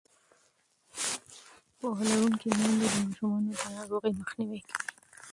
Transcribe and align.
پوهه 1.77 2.03
لرونکې 2.09 2.49
میندې 2.57 2.87
د 2.93 2.95
ماشومانو 3.05 3.49
د 3.59 3.61
ناروغۍ 3.75 4.11
مخنیوی 4.19 4.61
کوي. 4.67 4.81